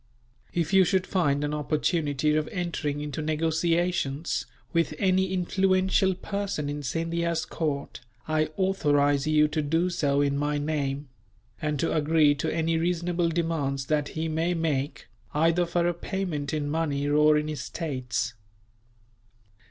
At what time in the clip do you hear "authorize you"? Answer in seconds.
8.57-9.47